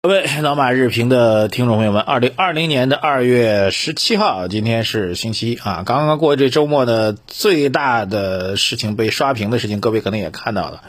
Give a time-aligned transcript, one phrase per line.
[0.00, 5.82] 各位老马日评的听众朋友们，二零二零年的二月十七号，今天是星期一啊。
[5.84, 10.84] 刚刚过这周末呢，最大的事情被刷屏的事情，各位可能也看到了，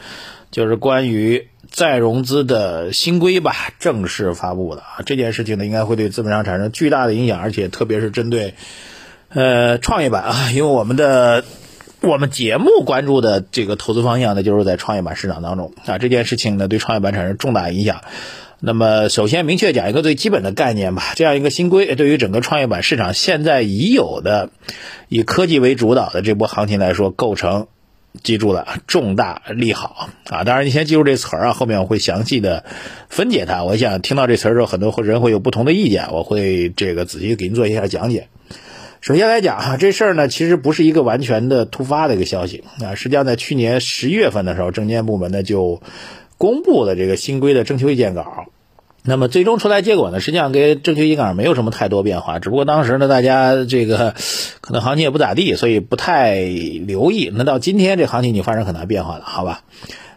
[0.52, 5.02] 就是关于再融资的新规吧，正式发布的啊。
[5.04, 8.54] 这件事情呢，应该会对资本上产生巨大的影响，而且特别是针对
[9.30, 11.42] 呃创业板啊，因为我们的
[12.00, 15.98] 我们节目关注的这个投资方向呢，就是在创业板市场当中啊。
[15.98, 18.02] 这件事情呢，对创业板产生重大影响。
[18.62, 21.14] 那么，首先明确讲一个最基本的概念吧。
[21.16, 24.50] 这样一个新规，对于整个创业板市场现在已有的
[25.08, 27.68] 以科技为主导的这波行情来说，构成
[28.22, 30.44] 记住了重大利好啊！
[30.44, 32.64] 当然，你先记住这词儿啊，后面我会详细的
[33.08, 33.64] 分解它。
[33.64, 38.28] 我想听到这词儿之后，很多人会有不同的意见，我会这个仔细给您做一下讲解。
[39.00, 42.94] 首先来讲哈，这事儿呢，其实不是一个完全的突发的一个消息啊。
[42.94, 45.80] 实际上，在去年十一月份的时候，证监部门呢就。
[46.40, 48.46] 公布的这个新规的征求意见稿，
[49.04, 54.14] 那么最终出来结果呢，实际上跟征求意见稿没有什么太多变化，只不过当时呢，大家这个
[54.62, 57.30] 可能行情也不咋地，所以不太留意。
[57.34, 59.64] 那到今天这行情已经发生很大变化了，好吧？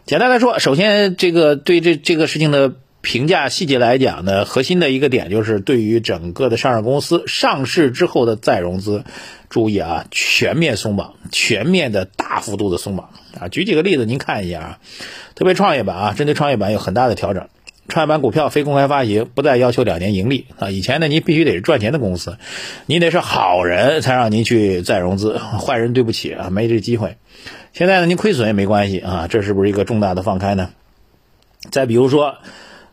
[0.06, 2.72] 简单来说，首先这个对这这个事情的
[3.02, 9.04] 评价细节来讲呢，核心的一个点就是对于整个的上市公司上市之后的再融资，
[9.50, 13.48] 注意啊，全面松绑，全面的大幅度的松绑啊。
[13.48, 14.78] 举几个例子，您看一下啊。
[15.34, 17.48] 特别创业板啊，针对创业板有很大的调整。
[17.86, 20.70] 创业板股票非公开发行，不再要求两年盈利啊。
[20.70, 22.38] 以前呢，您必须得是赚钱的公司，
[22.86, 27.18] 你得是好人才让您去再融资，坏人对不起啊，没这机会。
[27.74, 30.70] 现在呢，您亏损也没关系啊，这是不是一个重大的放开呢？
[31.70, 32.36] 再比如说，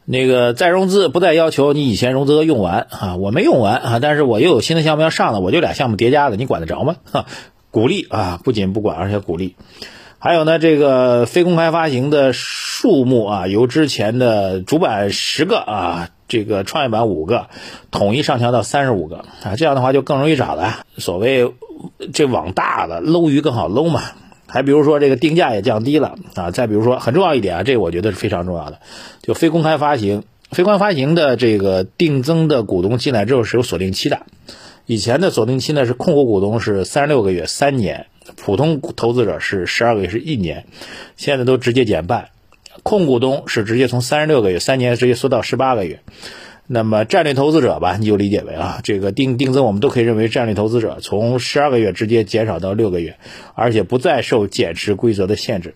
[0.03, 6.97] 那个再融资不再要求你以前融资额用完啊，我没用完啊，但是我又有新的项目要上了，我就俩项目叠加的，你管得着吗？
[7.09, 7.28] 哈，
[7.72, 9.56] 鼓励啊，不仅不管，而且鼓励。
[10.23, 17.47] 还有呢，这个非公开发行的数目啊，由之前的主板十个啊，这个创业板五个，
[17.89, 20.86] 统一上调到三十五个啊，这样的话就更容易找了。
[20.97, 21.52] 所谓
[22.13, 24.03] 这网大了，搂鱼更好搂嘛。
[24.45, 26.51] 还比如说这个定价也降低了啊。
[26.51, 28.78] 再比如说很重要一点啊，这个我觉得是非常重要的，
[29.24, 34.19] 就非公开发行，非公开发行的这个定增的股东进来之后是有锁定期的，
[34.85, 38.06] 以前的锁定期呢是控股股东是三十六个月，三年。
[38.36, 40.66] 普通投资者是十二个月，是一年，
[41.18, 42.30] 现在都直接减半。
[42.84, 46.00] 控股股东是直接从三十六个月，三年直接缩到十八个月。
[46.68, 53.18] 那么战略投资者吧，你就理解为啊，这个定定增我们都可以认为战略投资者从十二个月直接减少到六个月，
[53.56, 55.74] 而且不再受减持规则的限制。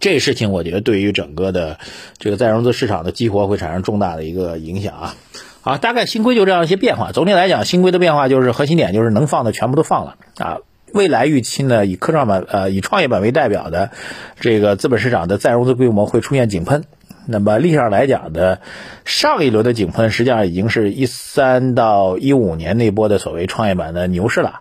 [0.00, 1.78] 这事情我觉得对于整个的
[2.16, 5.14] 这个再融资市场的激活会产生重大的一个影响啊。
[5.60, 7.12] 好，大概新规就这样一些变化。
[7.12, 10.58] 总体来讲，新规的变化就是核心点就是能放的全部都放了啊。
[10.92, 13.90] 未来预期呢，以科创板呃以创业板为代表的
[14.38, 16.84] 这个资本市场的再融资规模会出现井喷。
[17.26, 18.60] 那么历史上来讲的
[19.04, 24.60] 上一轮的井喷，实际上已经是一三到一五年那波的所谓创业板的牛市了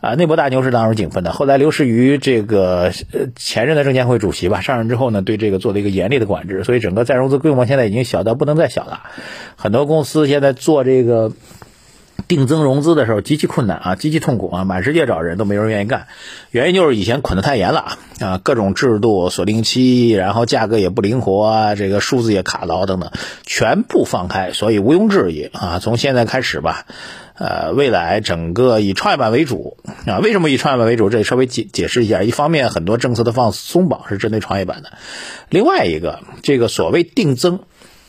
[0.00, 1.32] 啊，那波大牛市当中井喷的。
[1.32, 2.92] 后来刘士余这个
[3.34, 9.04] 前任的证监会主席吧上任之后呢，对这个做了一个严厉的管制，所以整个再融资规模现在已经小到不能再小了。
[9.56, 11.32] 很多公司现在做这个。
[12.26, 16.06] 定增融资的时候极其困难啊，极其痛苦啊，满世界找人都没人愿意干，
[16.50, 23.10] 原因就是以前捆得太严了啊，各种制度锁定期，然后价格也不灵活啊，这个数字也卡牢等等，
[23.44, 26.86] 全部放开，所以毋庸置疑啊，从现在开始吧，
[27.36, 29.76] 呃，未来整个以创业板为主
[30.06, 31.10] 啊，为什么以创业板为主？
[31.10, 34.92] 这里稍微解解释一下，一方面很多政策的放松绑是针对创业板的，
[35.50, 37.60] 另外一个这个所谓定增。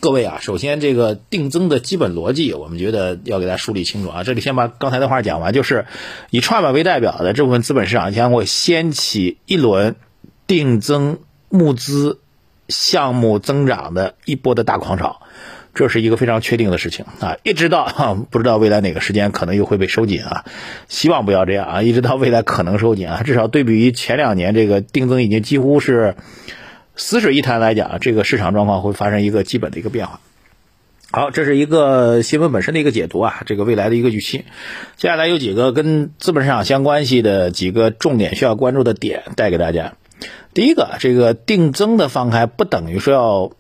[0.02, 4.24] 各位啊，首先这个定增的基本逻辑，我们觉得要给大家梳理清楚啊。
[4.24, 5.88] 这里先把刚才的话讲完，就是
[6.30, 9.96] 以创业板为代表的这部分资本市场将会掀起一轮
[10.46, 11.18] 定增
[11.50, 12.20] 募资
[12.70, 15.22] 项目增长的一波的大狂潮，
[15.74, 17.38] 这是一个非常确定的事情啊。
[17.42, 20.46] 一直到不知道未来哪个时间可能又会被收紧啊，
[20.88, 21.82] 希望不要这样啊。
[21.82, 26.16] 一直到未来可能收紧啊，至少对比于前两年，这个定增已经几乎是。
[26.96, 30.20] 死水一潭来讲，这个市场状况会发生一个基本的一个变化。
[31.12, 34.44] 好，这是一个新闻本身的一个解读啊，这个未来的一个预期。
[34.98, 39.94] 接下来有几个跟资本市场相关系的几个重点需要关注的点带给大家。
[40.54, 43.52] 第一个，这个定增的放开不等于说要，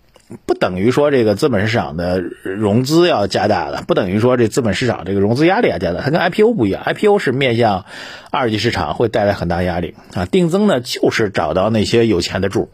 [0.46, 6.02] 不等于说这个资本市场的融资要加大了，不等于说这资本市场这个融资压力要加大。
[6.02, 7.86] 它跟 IPO 不一样，IPO 是面向
[8.32, 12.70] 二级市场会带来很大压力啊，定增呢就是找到那些有钱的主。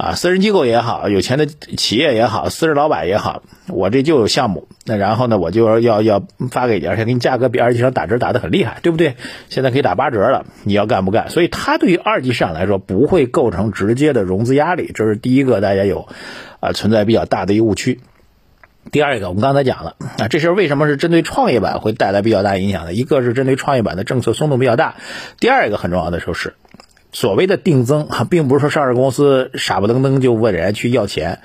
[0.00, 9.16] 啊，私人机构也好，有钱的企业也好，私人老板也好，我这就有项目，那然后呢，我就要要发给你，而且给你价格比二级市场打折打得很厉害，对不对？
[9.50, 11.28] 现在可以打八折了，你要干不干？
[11.28, 16.08] 所以它对于二级市场来说不会构成直接的融资压力，这是第一个大家有
[16.60, 18.00] 啊存在比较大的一个误区。
[18.90, 22.94] 第二个，我们刚才讲了啊，这事为什么是针对创业板会带来比较大影响的？
[22.94, 24.94] 一个是针对创业板的政策松动比较大，
[25.38, 26.54] 第二个很重要的就是
[27.12, 31.40] 所谓的定增，并不是说上市公司傻不愣登就问人家去要钱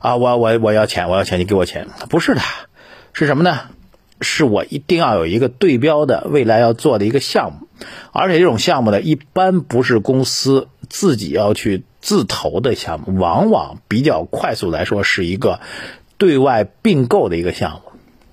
[0.00, 2.40] 啊，我我我要钱，我要钱，你给我钱，不是的，
[3.12, 3.58] 是什么呢？
[4.20, 7.68] 是我一定要有一个对标的未来要做的一个项目，
[8.12, 15.60] 而且这种项目呢，一般不是公司自己要去自投的项目，往往比较快速来说是一个。
[16.20, 17.87] 对外并购的一个项目，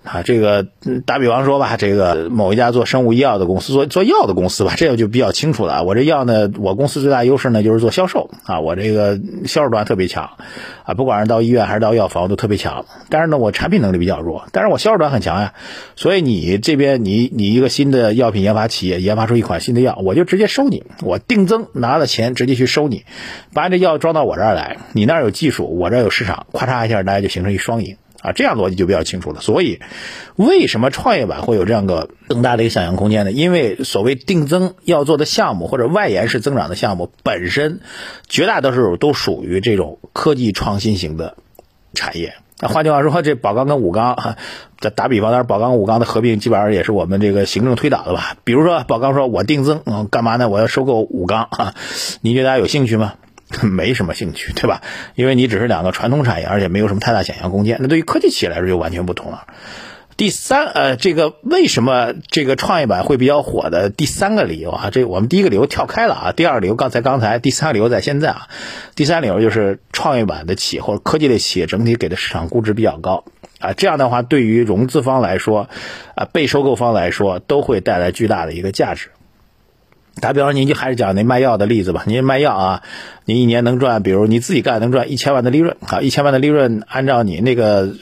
[0.06, 0.66] 啊，这个
[1.06, 5.84] 打比方说吧，这个某一家做生物医药的公司，做做药的公司吧， 这个就比较清楚了。
[5.84, 10.30] 我这药呢，我公司最大优势呢就是做销售啊，我这个销售端特别强
[10.86, 12.86] 啊，不管是到医院还是到药房都特别强。
[13.10, 15.54] 但是呢，我产品能力比较弱，但是我销售端很强呀。
[15.98, 23.04] 所以你这边你你一个新的药品研发企业研发出一款新的药，我就直接收你，我定增拿了钱直接去收你，
[23.54, 27.57] 把这药装到我这儿来，你那儿有技术，我这儿有市场，咔嚓一下大家就形成一。
[27.66, 29.39] 双赢啊，这样逻辑就比较清楚了。
[29.39, 29.80] 所以，
[30.36, 33.31] 为什么创业板会有这样个更大的一个想象空间呢？
[33.31, 37.81] 因为所谓定增要做的项目或者外延式增长的项目本身，
[38.27, 41.38] 绝大多数都属于这种科技创新型的
[41.94, 42.33] 产业。
[42.60, 44.16] 那换句话说，这宝钢跟武钢，
[44.80, 48.38] 打打比方，但是宝钢武钢的合并基本上也是我们这个行政推导的吧？
[48.45, 50.48] 比如说宝钢说，我定增，嗯，干嘛呢？
[50.50, 51.75] 我要收购武钢啊？
[52.21, 53.16] 你觉得大家有兴趣吗？
[53.62, 54.81] 没什么兴趣，对吧？
[55.15, 57.77] 因为你只是两个传统产业，而且没有什么太大想象空间。
[57.80, 59.45] 那对于科技企业来说就完全不同了。
[60.18, 64.89] 第三，呃，这个为什么这个创业板会比较火的第三个理由啊？
[64.89, 68.47] 这我们第一个理由跳开了啊，第二个理由刚才刚才，第三个理由在现在啊。
[68.95, 73.25] 第三理由就是创业板的企业或者科技类企业整体给的市场估值比较高
[73.59, 75.68] 啊，这样的话对于融资方来说，
[76.15, 79.09] 啊，被收购方来说都会带来巨大的一个价值。
[80.22, 82.04] 打比方，您就还是讲那卖药的例子吧。
[82.06, 82.84] 您卖药啊，
[83.26, 87.94] 您一年能赚，比如你自己干能赚一千万的利润啊，一千万的利润，按照你那个，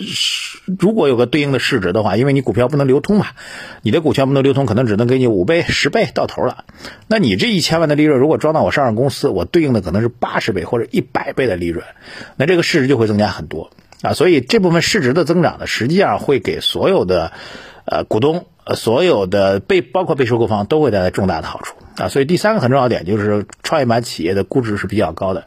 [0.80, 3.28] 如果有个对应的市值的话，因为你股票不能流通嘛，
[3.82, 6.66] 你的股权不能流通，可能只能给你五倍、十倍到头了。
[7.08, 11.84] 那你这一千万的利润，如果装到我上市公司，我对应的可能是八十倍或者一百倍的利润，
[12.38, 13.72] 那这个市值就会增加很多
[14.04, 14.14] 啊。
[14.14, 17.32] 所以这部分市值的增长呢，实际上会给所有的
[17.86, 21.76] 呃股东、呃所有的被包括被收购方都会带来重大的好处。
[21.96, 25.46] 啊，所以第三个很重要点就是创业板企业的估值是比较高的，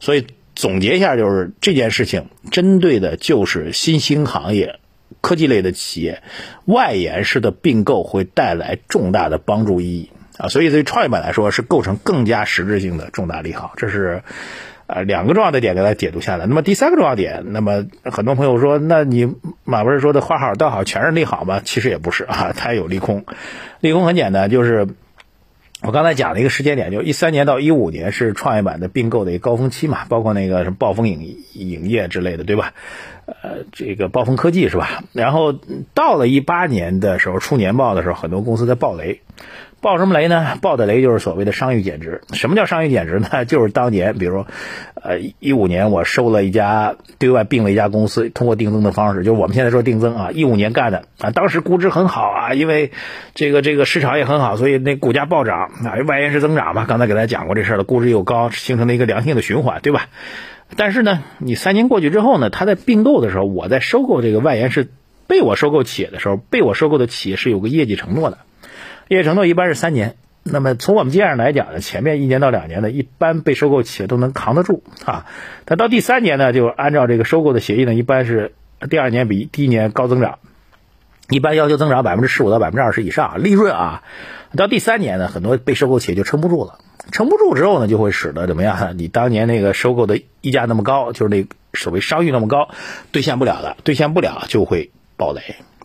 [0.00, 4.78] 所以总结一下就是这件事情针对的就是新兴行业、
[5.20, 6.22] 科技类的企业，
[6.66, 14.22] 外延式的并购会带来重大的帮助意义啊，所以对创业板来说是构成更加实质性的重大利好，这是
[14.86, 16.46] 啊两个重要的点给大家解读下来。
[16.46, 19.34] 那么第三个重要点，那么很多朋友说，那你
[19.64, 21.60] 马博士说的花好道好全是利好吗？
[21.64, 23.24] 其实也不是啊，它有利空，
[23.80, 24.86] 利空很简单，就是。
[25.80, 32.74] 我刚才讲了一个时间点，就一三年到一五年是创业板的并购的一个高峰期嘛，包括那个什么暴风影影业之类的，对吧？
[33.42, 35.02] 呃，这个暴风科技是吧？
[35.12, 35.54] 然后
[35.94, 39.20] 到了一八年的时候出年报的时候，很多公司在爆雷。
[39.80, 40.58] 爆什么雷呢？
[40.60, 42.22] 爆的雷就是所谓的商誉减值。
[42.32, 43.44] 什么叫商誉减值呢？
[43.46, 44.44] 就是当年，比如，
[44.94, 52.90] 呃，一五年我收了一家对外并了一家公司，通过定增的方式，就是我们现在说定增啊，一五年干的啊，当时估值很好啊，因为
[53.36, 56.84] 这个这个市场也很好，所以那股价暴涨啊，外延式增长嘛。
[56.84, 60.06] 刚才给大家讲过这事儿了，估值又高，形成了一个良性的循环，对吧？
[60.76, 64.88] 但是呢，你三年过去之后呢，他在并购的时候，我在收购这个外延式
[65.26, 68.38] 被我收购企业的时候，被我收购的企业是有个业绩承诺的。
[69.08, 75.26] 业绩承诺一般是三年，那么从我们经验上来讲呢，前面一年到两年呢，一般被收购企业都能扛得住啊。
[75.64, 78.52] 但到第三年呢，就按照这个收购的协议呢，一般是
[78.90, 80.38] 第二年比第一年高增长，
[81.30, 84.02] 一般要求增长百分之十五到百分之二十以上利润啊。
[84.54, 86.78] 到第三年呢，很多被收购企业就撑不住了，
[87.10, 88.94] 撑不住之后呢，就会使得怎么样？
[88.98, 92.68] 你当年那个收购的溢价那么高，就是那所谓商誉那么高，
[93.12, 95.40] 兑现不了的，兑现不了就会暴雷。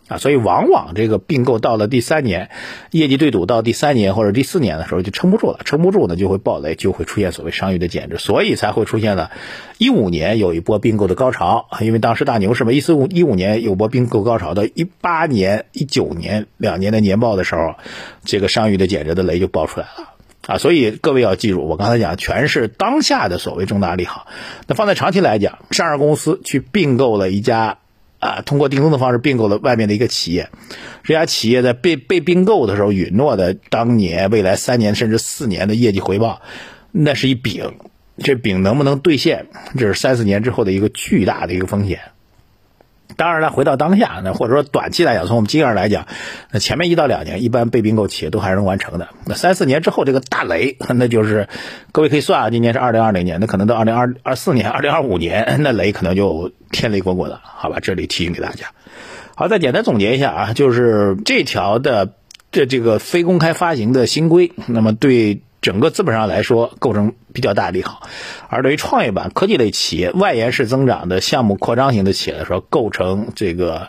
[0.09, 2.49] 啊，所以往往这个并购到了第三年，
[2.91, 9.31] 业绩对赌到第三年或者第四年的时候就撑不住了，撑不住呢就会暴雷，就会出现所谓商誉的减值，所以才会出现了，
[9.77, 17.75] 一五年有一波并购的高潮，因为当时大牛市嘛，一四五一五年有波并购高潮，到一八年、一九年两年的年报的时候，
[18.25, 20.12] 这个商誉的减值的雷就爆出来了
[20.47, 24.27] 啊，所以各位要记住，我刚才讲全是当下的所谓重大利好，
[24.67, 27.77] 那放在长期来讲，上市公司去并购了一家。
[28.19, 30.47] 啊，通过定增的方式并购了外面的一个企业，
[31.03, 36.41] 这家企业在被被并购的时候允诺的当年未来三年甚至四年的业绩回报，
[36.93, 37.73] 那是一饼，
[38.19, 39.47] 这饼能不能兑现，
[39.77, 41.99] 这是三四年之后的一个巨大的一个风险。
[43.15, 46.07] 当然了，回到当下，那或者说短期来讲，从我们经验来讲，
[46.51, 49.09] 那前面一到两年，一般被并购企业都还是能完成的。
[49.25, 51.47] 那三四年之后，这个大雷， 那就是
[51.91, 57.79] 各位可以算啊，今年是二零二零年，那可能到二零二二四年、二零二五年， 那雷可能就天雷滚滚了，好吧？
[57.81, 58.67] 这里提醒给大家。
[59.35, 62.13] 好，再简单总结一下啊，就是这条的
[62.51, 65.41] 这这个非公开发行的新规，那么对。
[65.63, 68.05] 整个资本上来说，构成比较大的利好；
[68.49, 73.87] 而对于创业板科技类企业、外延式增长的项目扩张型的企业来说，构成这个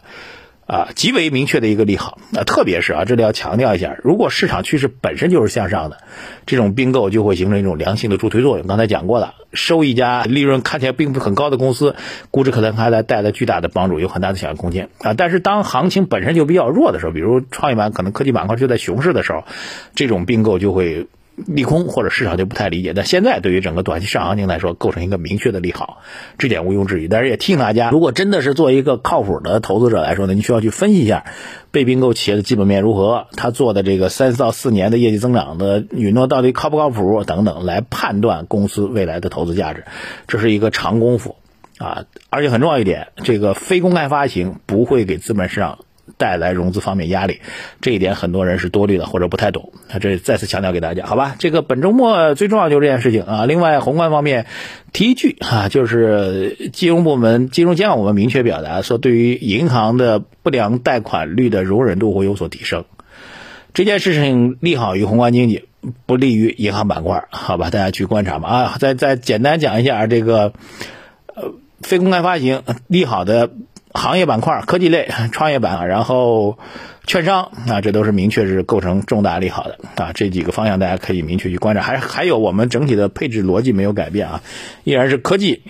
[0.66, 2.18] 啊极为明确的一个利好。
[2.30, 5.98] 那特别是啊，这里要强调一下，如果市场趋势本身就是向上的，
[6.46, 8.68] 这种并购就会形成一种良性的助推作用。
[8.68, 11.96] 刚才讲过了，收一家利润看起来并不很高的公司，
[12.30, 15.12] 估值可能还来带来巨大的帮助，有很大的想象空间啊。
[15.14, 19.42] 但是当行情本身就比较弱的时候，比如创业板可能科技板块就在熊市的时候，
[19.96, 21.08] 这种并购就会。
[21.36, 25.98] 利空或者市场就不太理解，但现在对于整个短期市场行情来说，构成一个明确的利好，
[26.38, 27.08] 这点毋庸置疑。
[27.08, 31.24] 但是也提醒大家，如果真的是做一个靠谱的投资者来说呢，你需要去分析一下
[31.72, 39.84] 被并购企业的基本面如何，他做的这个三到四年的业绩增长的允诺到底靠不靠谱等等，来判断公司未来的投资价值，
[40.28, 41.36] 这是一个长功夫
[41.78, 42.04] 啊。
[42.30, 45.80] 而且很重要一点，这个非公开发行不会给资本市场。
[46.16, 47.40] 带来融资方面压力，
[47.80, 49.72] 这一点很多人是多虑的或者不太懂。
[49.90, 51.34] 那这再次强调给大家，好吧？
[51.38, 53.46] 这个本周末最重要就是这件事情啊。
[53.46, 54.46] 另外，宏观方面
[54.92, 62.84] 提一句啊，就是金融部门、金融监管部门明确表达说，对于银行的不良贷款率的容忍度会有所提升。
[63.72, 65.64] 这件事情利好于宏观经济，
[66.06, 67.70] 不利于银行板块，好吧？
[67.70, 68.48] 大家去观察吧。
[68.48, 70.52] 啊，再再简单讲一下这个
[71.34, 73.50] 呃非公开发行利好的。
[73.94, 76.58] 行业板块、科技类、 创业板，然后
[77.06, 80.12] 券商啊，这都是明确是构成重大利好的啊。
[80.12, 81.80] 这几个方向大家可以明确去观察。
[81.82, 84.42] 还还有我们整体的配置逻辑没有改变啊，
[84.82, 85.62] 依然是科技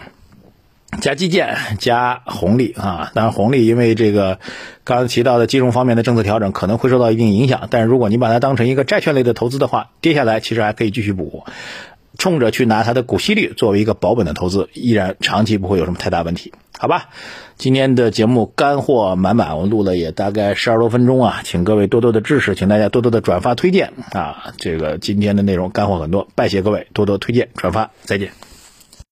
[1.00, 3.11] 加基建加红利啊。
[3.14, 4.38] 当然红利因为这个
[4.85, 11.45] 刚才提到的金融方面的政策调整可能会受到一定影响，但是如果你把它当成一个债券类的投资的话，跌下来其实还可以继续补，
[12.18, 16.52] 冲着去拿它的股息率作为一个保本的投资，依然长期不会有什么太大问题。
[16.76, 17.09] 好吧，
[17.56, 28.53] 今天的节目干货满满，我录了也大概十二多分钟啊，请各位多多的支持，请大家多多的转发推荐啊，这个今天的内容干货很多，拜谢各位多多推荐转发，再见。